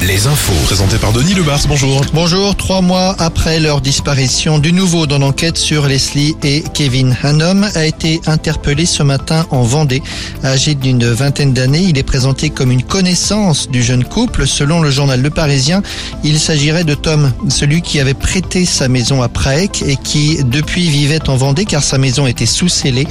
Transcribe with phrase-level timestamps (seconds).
[0.00, 0.54] Les infos.
[0.64, 2.02] Présenté par Denis Lebars, bonjour.
[2.14, 7.14] Bonjour, trois mois après leur disparition, du nouveau dans l'enquête sur Leslie et Kevin.
[7.22, 10.02] Un homme a été interpellé ce matin en Vendée.
[10.44, 14.46] Âgé d'une vingtaine d'années, il est présenté comme une connaissance du jeune couple.
[14.46, 15.82] Selon le journal Le Parisien,
[16.24, 20.88] il s'agirait de Tom, celui qui avait prêté sa maison à Praec et qui depuis
[20.88, 23.06] vivait en Vendée car sa maison était sous scellée.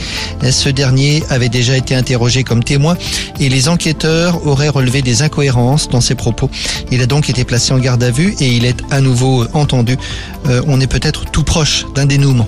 [0.50, 2.98] Ce dernier avait déjà été interrogé comme témoin
[3.40, 6.39] et les enquêteurs auraient relevé des incohérences dans ses propos.
[6.92, 9.98] Il a donc été placé en garde à vue et il est à nouveau entendu.
[10.48, 12.48] Euh, on est peut-être tout proche d'un dénouement.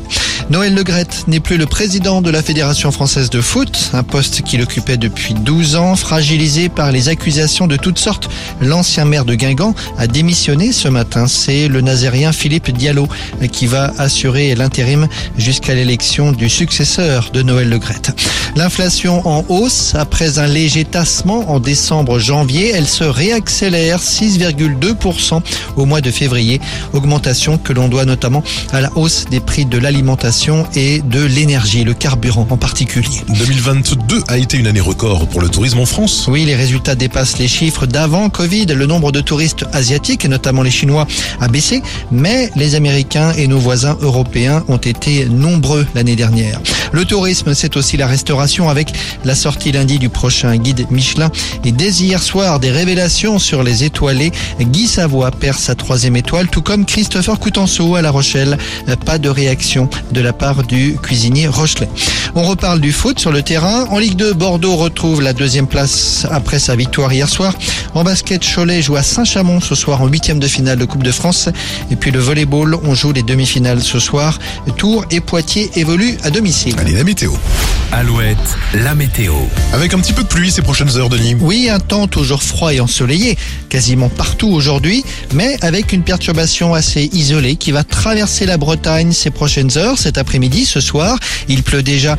[0.50, 4.62] Noël Legrette n'est plus le président de la Fédération française de foot, un poste qu'il
[4.62, 8.30] occupait depuis 12 ans, fragilisé par les accusations de toutes sortes.
[8.60, 11.28] L'ancien maire de Guingamp a démissionné ce matin.
[11.28, 13.08] C'est le nazérien Philippe Diallo
[13.52, 18.12] qui va assurer l'intérim jusqu'à l'élection du successeur de Noël Legrette.
[18.56, 25.42] L'inflation en hausse après un léger tassement en décembre-janvier, elle se réaccélère 6,2%
[25.78, 26.60] au mois de février,
[26.92, 31.86] augmentation que l'on doit notamment à la hausse des prix de l'alimentation et de l'énergie,
[31.86, 33.22] le carburant en particulier.
[33.30, 36.28] 2022 a été une année record pour le tourisme en France.
[36.28, 38.66] Oui, les résultats dépassent les chiffres d'avant Covid.
[38.66, 41.08] Le nombre de touristes asiatiques, notamment les Chinois,
[41.40, 41.82] a baissé,
[42.12, 46.60] mais les Américains et nos voisins européens ont été nombreux l'année dernière.
[46.92, 48.92] Le tourisme, c'est aussi la restauration avec
[49.24, 51.30] la sortie lundi du prochain guide Michelin
[51.64, 54.32] et dès hier soir des révélations sur les étoilés.
[54.60, 58.58] Guy Savoie perd sa troisième étoile, tout comme Christopher Coutenceau à La Rochelle.
[59.06, 61.88] Pas de réaction de la part du cuisinier Rochelet.
[62.34, 63.86] On reparle du foot sur le terrain.
[63.92, 67.54] En Ligue 2, Bordeaux retrouve la deuxième place après sa victoire hier soir.
[67.94, 71.12] En basket, Cholet joue à Saint-Chamond ce soir en huitième de finale de Coupe de
[71.12, 71.50] France.
[71.92, 74.40] Et puis le volleyball, on joue les demi-finales ce soir.
[74.78, 76.76] Tours et Poitiers évoluent à domicile.
[76.80, 77.32] Allez, la météo.
[77.94, 78.38] Alouette,
[78.74, 79.34] la météo.
[79.74, 81.36] Avec un petit peu de pluie ces prochaines heures, Denis.
[81.42, 85.04] Oui, un temps toujours froid et ensoleillé, quasiment partout aujourd'hui,
[85.34, 89.98] mais avec une perturbation assez isolée qui va traverser la Bretagne ces prochaines heures.
[89.98, 91.18] Cet après-midi, ce soir,
[91.50, 92.18] il pleut déjà